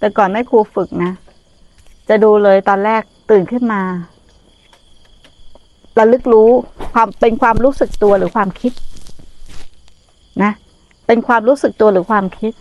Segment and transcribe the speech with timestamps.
[0.00, 1.12] แต่ก่อนแม่ครูฝึกนะ
[2.08, 3.82] จะดูเลยตอนแรกตื่นขึ้นมา
[5.98, 6.48] ระลึกรู้
[6.92, 8.72] ความเป็นความรู้สึกตัวหรือความคิด
[10.42, 10.52] นะ
[11.06, 12.52] เป็นความรู้สึกตัวหรือความคิด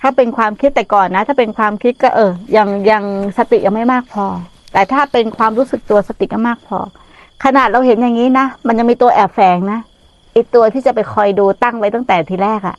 [0.00, 3.04] ถ้าเป็นความคิดแต่ก่อนนะ ถ้าเป็นความคิดก็เออ ยังยัง
[3.38, 4.26] สติยังไม่มากพอ
[4.72, 6.78] แต่ถ้าเป็นความรู้สึกตัวสติก็มากพอ
[7.44, 9.80] ขนาดเราเห็นอย่างนี้นะมันยังมีตัวแอบแฝงนะ
[10.34, 12.76] อีตัวที่จะไปคอยดูตั้งไว้ตั้งแต่ทีแรกอะ่ะ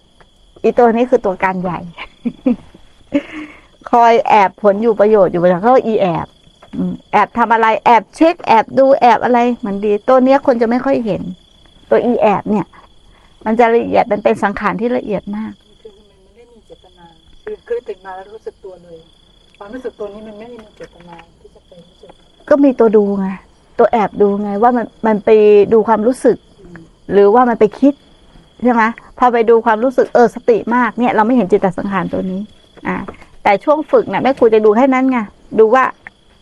[0.63, 1.79] อีตัวนี้คือตัวการใหญ่
[3.91, 6.27] คอยแอบผลอยู่ประโยชน์อยู่ประโยชน์เขาอีแอบ
[7.11, 11.21] แอบทำอะไรแอบเช็ค แอบดูแอบอะไรมันดี ตัวเนี้ยคนจะไม่ค่อยเห็น
[11.89, 12.65] ตัวอีแอบเนี่ย
[13.45, 15.51] มันจะละเอียดมันเป็นสังขารที่ละเอียดมาก
[15.81, 17.05] คือมันไม่ได้มีเจตนา
[17.43, 18.97] คือคือตื่นมาแล้วรู้สึกตัวเลย
[19.57, 22.11] ความรู้สึกตัวนี้มันไม่ได้มีเจตนาที่จะไปรู้สึก
[22.49, 23.27] ก็มีตัวดูไง
[23.79, 25.29] ตัวแอบดูไงว่ามันมันไป
[25.73, 26.37] ดูความรู้สึก
[27.13, 27.93] หรือว่ามันไปคิด
[28.63, 28.83] ใช่ไหม
[29.17, 32.41] พอไปดูความรู้สึกเออสติมากเนี่ย เราไม่เห็นจิตตสังขารตัวนี้
[32.87, 32.95] อ่า
[33.43, 35.17] แต่ช่วงฝึกเนี่ยแม่ครูจะดูแค่นั้นไง
[35.59, 35.83] ดูว่า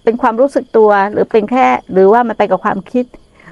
[0.04, 3.06] เป็นความรู้สึกตัวหรือเป็นแค่ หรือว่ามันไปกับความคิด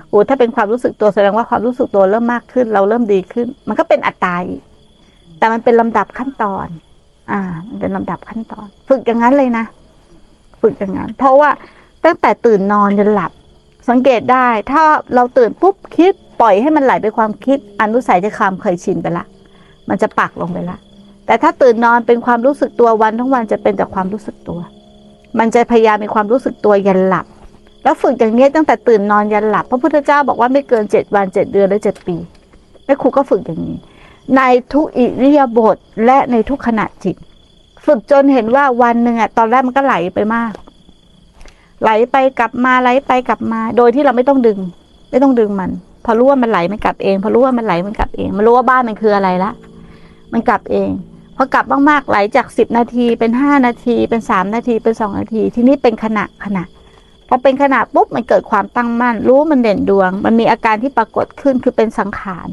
[0.09, 4.61] โอ้ถ้าเป็นความรู้สึกตัวแสดงว่าความรู้สึกตัวเริ่มมากขึ้น เราเริ่มดีขึ้น มันก็เป็นอัตตาอีก
[5.37, 6.67] แต่มันเป็นลำดับขั้นตอน
[7.31, 9.65] อ่า มันเป็นลำดับขั้นตอน ฝึกอย่างนั้นเลยนะ
[10.61, 11.49] ฝึกอย่างนั้น เพราะว่า
[12.05, 13.31] ตั้งแต่ตื่นนอนจนหลับ
[13.89, 14.83] สังเกตได้ ถ้า
[15.15, 19.25] เราตื่นปุ๊บคิด ปล่อยให้มันไหลไปความคิด อนุสัยจะคามเคยชินไปละ
[19.89, 20.77] มันจะปักลงไปละ
[21.25, 24.59] แต่ถ้าตื่นนอนเป็นความรู้สึกตัววันทั้งวันจะเป็นแต่ความรู้สึกตัว
[25.39, 27.25] มันจะพยายามมีความรู้สึกตัวยันหลับ
[27.83, 32.15] แล้วฝึกอย่างนี้ตั้งแต่ตื่นนอนยันหลับ พระพุทธเจ้าบอกว่าไม่เกินเจ็ดวันเจ็ดเดือนและเจ็ดปี
[32.85, 33.77] แม่ครูก็ฝึกอย่างนี้
[34.35, 34.41] ใน
[34.73, 37.15] ทุกอิริยาบถและในทุกขณะจิต
[37.85, 40.51] ฝึกจนเห็นว่าวันหนึ่งอะตอนแรกมันก็ไหลไปมาก
[41.81, 44.59] ไหลไปกลับมาไหลไปกลับมา โดยที่เราไม่ต้องดึง
[45.11, 45.71] ไม่ต้องดึงมัน
[46.05, 49.51] พอรู้ว่ามันไหลมันกลับเอง พอรู้ว่ามันไหลมันกลับเอง มันรู้ว่าบ้านมันคืออะไรละ
[50.33, 50.89] มันกลับเอง
[51.35, 56.63] พอกลับมากๆไหลจากสิบนาทีเป็นห้านาทีเป็นสามนาทีเป็นสองนาที ทีนี้เป็นขณะขณะ
[57.27, 62.47] พอเป็นขณะปุ๊บมันเกิดความตั้งมั่น รู้มันเด่นดวง มันมีอาการที่ปรากฏขึ้นคือเป็นสังขาร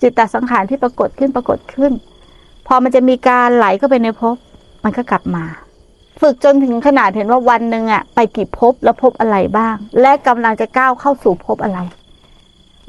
[0.00, 1.92] จิตตสังขารที่ปรากฏขึ้นปรากฏขึ้น
[2.66, 4.36] พอมันจะมีการไหลเข้าไปในภพ
[4.84, 5.44] มันก็กลับมา
[6.20, 11.78] ฝึกจนถึงขนาดเห็นว่าวันหนึ่งอะไปกี่ภพแล้วภพอะไรบ้าง และกำลังจะก้าวเข้าสู่ภพอะไร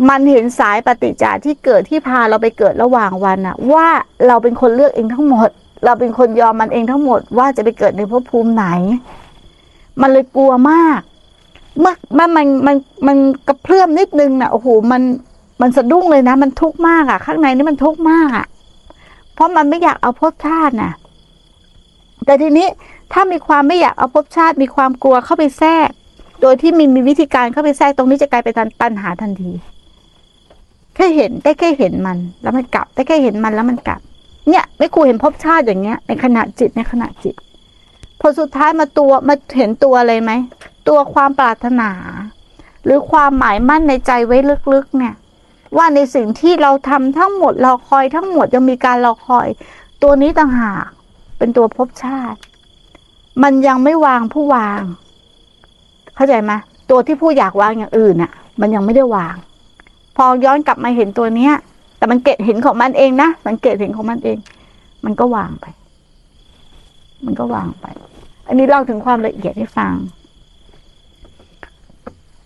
[0.09, 3.87] มันเห็นสายปฏิจจาที่เกิดที่พาเราไปเกิดระหว่างวันอะว่า
[4.27, 5.49] เราเป็นคนเลือกเองทั้งหมด
[5.85, 8.65] เราเป็นคนยอมมันเองทั้งหมด ว่าจะไปเกิดในภพภูมิไหน
[10.01, 10.99] มันเลยกลัวมาก
[11.79, 12.75] เมื่อมันมันมัน
[13.07, 13.17] มัน
[13.47, 15.01] กระเพื่อมนิดนึงนะโอ้โหมัน
[15.61, 18.45] มันสะดุ้งเลยนะ มันทุกข์มากอะข้างในนี่มันทุกข์มากอะ
[19.33, 20.93] เพราะมันไม่อยากเอาภพชาติน่ะ
[22.25, 22.67] แต่ทีนี้
[23.13, 25.89] ถ้ามีความไม่อยากเอาภพชาติมีความกลัวเข้าไปแทรก
[26.41, 29.51] โดยที่มีมีวิธีการเข้าไปแทรกตรงนี้จะกลายเป็นตันหาทันที
[30.95, 34.01] แค่เห็นได้แค่เห็นมัน แล้วมันกลับได้แค่เห็นมันแล้วมันกลับ
[34.49, 37.35] เนี่ยไม่ครูเห็นภพชาติอย่างเงี้ย ในขณะจิตในขณะจิต
[38.19, 40.31] พอสุดท้ายมาตัวมาเห็นตัวอะไรไหม
[40.87, 41.91] ตัวความปรารถนา
[42.85, 44.37] หรือความหมายมั่นในใจไว้
[44.73, 45.15] ลึกๆเนี่ย
[45.77, 49.47] ว่าในสิ่งที่เราทำทั้งหมดเราคอยทั้งหมดยังมีการเราคอย
[50.03, 50.85] ตัวนี้ต่างหาก
[51.37, 52.39] เป็นตัวภพชาติ
[53.43, 54.81] มันยังไม่วางผู้วาง
[56.15, 56.51] เข้าใจไหม
[56.89, 58.31] ตัวที่ผู้อยากวางอย่างอื่นอะ
[58.61, 59.35] มันยังไม่ได้วาง
[60.15, 61.53] พอย้อนกลับมาเห็นตัวเนี้ย
[61.97, 64.37] แต่มันเกตเห็นของมันเองนะมันเกตเห็นของมันเอง
[65.05, 65.65] มันก็วางไป
[67.25, 67.85] มันก็วางไป
[68.47, 69.93] อันนี้เล่าถึงความละเอียดให้ฟัง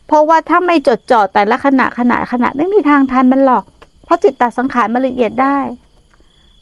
[0.07, 3.63] เพราะว่าถ้าไม่จดจ่อแต่ละขณะขณะขณะไม่มีทางทันมันหรอก
[4.05, 5.57] เพราะจิตตสังขารมันละเอียดได้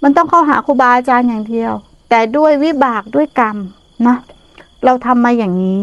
[0.03, 1.71] มันต้องเข้าหาครูบาอาจารย์อย่างเดียว
[2.09, 3.57] แต่ด้วยวิบากด้วยกรรม
[4.07, 4.17] นะ
[4.85, 5.79] เราทำมาอย่างนี้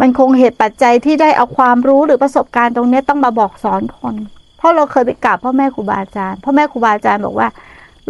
[0.00, 4.14] มันคงเหตุปัจจัยที่ได้เอาความรู้หรือประสบการณ์ตรงนี้ต้องมาบอกสอนคน
[4.58, 7.48] เพราะเราเคยไปกราบพ่อแม่ครูบาอาจารย์พ่อแม่ครูบาอาจารย์บอกว่า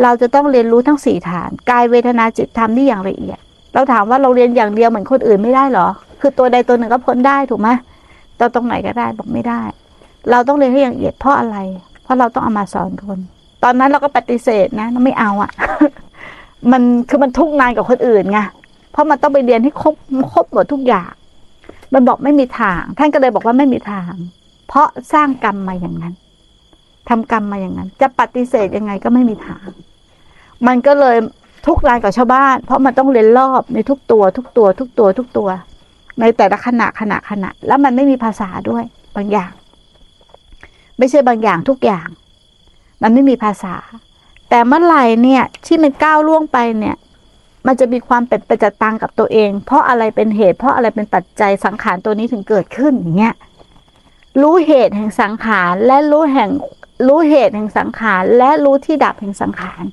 [0.03, 3.38] เราจะต้องเรียนรู้ทั้งสี่ฐานกายเวทนาจิตธรรมนี่อย่างละเอียด
[3.75, 5.88] เราถามว่าเราเรียนอย่างเดียวเหมือนคนอื่นไม่ได้หรอ
[6.21, 7.69] คือตัวใดตัวหนึ่งก็พ้นได้ถูกไหม
[8.38, 9.62] ตัวตรงไหนก็ได้บอกไม่ได้
[10.31, 11.56] เราต้องเรียนให้อย่างละเอียดเพราะอะไร
[12.03, 13.19] เพราะเราต้องเอามาสอนคน
[13.65, 15.50] ตอนนั้นเราก็ปฏิเสธนะไม่เอาอะ่ะ
[16.72, 18.38] มันคือมันทุกนานกับคนอื่นไง
[18.92, 19.95] เพราะมันต้องไปเรียนให้ครบ
[20.33, 21.10] ครบหมดทุกอย่าง
[21.94, 24.12] มันบอกไม่มีทาง ท่านก็เลยบอกว่าไม่มีทาง
[24.68, 26.15] เพราะสร้างกรรมมาอย่างนั้น
[27.09, 29.66] ทำกรรมมาอย่างนั้น จะปฏิเสธยังไงก็ไม่มีทาง
[30.66, 31.16] มันก็เลย
[31.66, 35.48] ทุกรายกับชาวบ้าน เพราะมันต้องเรียนรอบในทุกตัว ทุกตัว ทุกตัว ทุกตัว
[36.21, 38.84] ในแต่ละขณะขณะขณะ แล้วมันไม่มีภาษาด้วย
[39.16, 39.53] บางอย่าง
[40.98, 42.09] ไม่ใช่บางอย่างทุกอย่าง
[43.03, 43.77] มันไม่มีภาษา
[44.50, 46.97] แต่เมื่อไหร่เนี่ย ที่มันก้าวล่วงไปเนี่ย
[47.66, 53.34] มันจะมีความเป็นประจัตังกับตัวเอง เพราะอะไรเป็นเหตุ เพราะอะไรเป็นปัจจัยสังขารตัวนี้ถึงเกิดขึ้นอย่างเงี้ย
[54.42, 56.50] รู้เหตุแห่งสังขารและรู้แห่ง
[57.06, 59.84] รู้เหตุแห่งสังขารและรู้ที่ดับแห่งสังขาร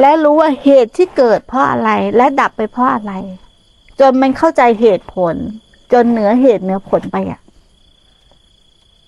[0.00, 3.12] และรู้ว่าเหตุที่เกิดเพราะอะไรและดับไปเพราะอะไร
[4.00, 5.34] จนมันเข้าใจเหตุผล
[5.92, 7.40] จนเหนือเหตุเหนือผลไปอะ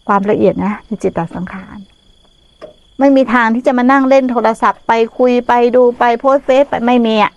[0.08, 1.78] ความละเอียดนะในจิตตสังขาร
[2.98, 7.32] ไม่มีทางที่จะมานั่งเล่นโทรศัพท์ไปคุยไปดูไปโพสเฟซไปไม่มีอะ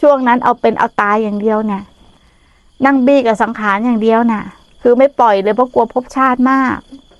[0.00, 1.82] ช่วงนั้นเอาเป็นเอาตายอย่างเดียวเนี่ย
[2.86, 4.42] นั่งบี้กับสังขารอย่างเดียวน่ะ
[4.82, 6.76] คือไม่ปล่อยเลยเพราะกลัวภพชาติมาก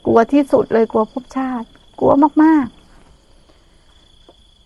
[0.06, 1.67] กลัวที่สุดเลยกลัวภพชาติ
[1.99, 2.12] กลัว
[2.43, 2.79] มากๆ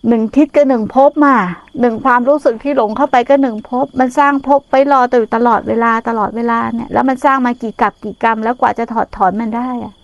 [0.08, 1.36] หนึ่งทิศก็หนึ่งภพมา
[1.80, 9.94] หนึ่งความรู้สึกที่หลงเข้าไปก็หนึ่งภพมันสร้างภพไปรอตื่นตลอดเวลาตลอดเวลาเนี่ย แล้วมันสร้างมากี่กับกี่กรรมแล้วกว่าจะถอดถอนมันได้อะ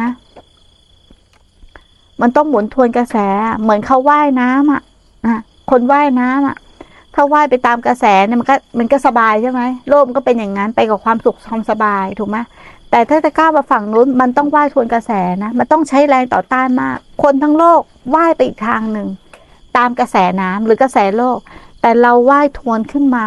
[0.00, 0.10] ฮะ
[2.20, 3.16] มันต้องหมุนทวนกระแส
[3.62, 4.82] เหมือนเขาว่ายน้ำอะ
[5.26, 5.36] อะ
[5.70, 6.56] คนว่ายน้ำอะ
[7.14, 12.38] ถ้าว่ายไปตามกระแสเนี่ยมันก็มันก็สบายใช่ไหมโลกมันก็เป็นอย่างนั้นไปกับความสุขความสบายถูกไหม
[12.90, 17.80] แต่ถ้าจะก้าวมาฝั่งนู้นมันต้องว่ายทวนกระแสนะมันต้องใช้แรงต่อต้านมาก คนทั้งโลก
[18.14, 19.08] ว่ายไปอีกทางหนึ่ง
[19.76, 21.38] ตามกระแสน้ำหรือกระแสโลก
[21.80, 23.26] แต่เราว่ายทวนขึ้นมา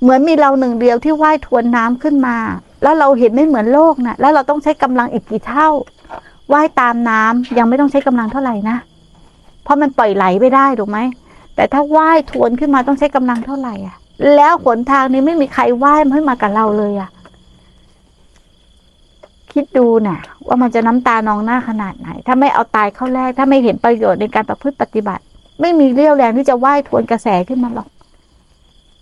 [0.00, 2.36] เหมือนมีเราหนึ่งเดียวที่ว่ายทวนน้ำขึ้นมา
[2.82, 5.68] แล้วเราเห็นไม่เหมือนโลกนะแล้วเราต้องใช้กำลังอีกกี่เท่า
[6.52, 8.76] ว่ายตามน้ำยังไม่ต้องใช้กำลังเท่าไหร่นะ
[9.62, 10.98] เพราะมันปล่อยไหลไปได้ถูกไหม
[11.56, 13.96] แต่ถ้าว่ายทวนขึ้นมาต้องใช้กำลังเท่าไหร่อะ
[14.36, 17.10] แล้วหนทางนี้ไม่มีใครว่ายมาให้มากับเราเลยอะ
[19.52, 25.22] คิดดูน่ะ ว่ามันจะน้ำตานองหน้าขนาดไหน ถ้าไม่เอาตายเข้าแรก ถ้าไม่เห็นประโยชน์ในการประพฤติปฏิบัติ
[25.60, 27.88] ไม่มีเรี่ยวแรงที่จะว่ายทวนกระแสขึ้นมาหรอก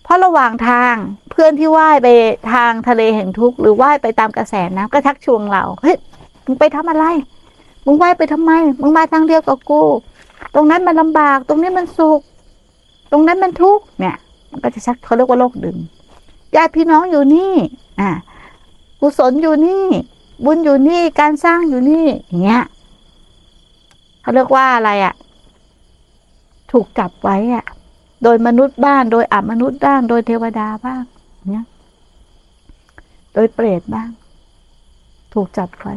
[0.03, 0.95] เพราะระหว่างทาง
[1.31, 2.09] เพื่อนที่ว่ายไป
[2.53, 5.97] ทางทะเลแห่งทุกข์หรือว่ายไปตามกระแสน้ำก็ทักชวนเราเฮ้ย
[6.47, 7.05] มึงไปทำอะไร
[7.85, 9.81] มึงว่ายไปทำไม มึงมาทางเดียวกับกู
[10.55, 12.21] ตรงนั้นมันลำบาก ตรงนี้มันสุข
[13.13, 14.17] ตรงนั้นมันทุกข์ เนี่ย
[14.51, 15.77] มันก็จะชักเขาเรียกว่าโลกดึง
[16.57, 17.55] ญาติพี่น้องอยู่นี่
[18.01, 18.11] อ่า
[19.01, 19.85] กุศลอยู่นี่
[20.45, 22.63] บุญอยู่นี่ การสร้างอยู่นี่อย่างเงี้ย
[24.23, 25.15] เขาเรียกว่าอะไรอะ่ะ
[26.73, 27.65] ถูกจับไว้อะ่ะ
[28.23, 31.03] โดยมนุษย์บ้างโดยอมนุษย์บ้างโดยเทวดาบ้าง
[31.51, 31.65] เนี้ย
[33.35, 34.11] โดยเปรตบ้าง
[35.35, 35.95] ถูกจับไว้